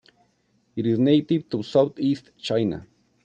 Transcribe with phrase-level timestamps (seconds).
[0.75, 2.87] It is native to southeast China.